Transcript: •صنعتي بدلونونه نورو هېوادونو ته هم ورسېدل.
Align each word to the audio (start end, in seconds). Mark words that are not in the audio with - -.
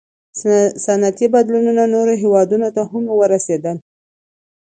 •صنعتي 0.85 1.25
بدلونونه 1.35 1.83
نورو 1.95 2.13
هېوادونو 2.23 2.67
ته 2.75 2.81
هم 2.91 3.03
ورسېدل. 3.19 3.77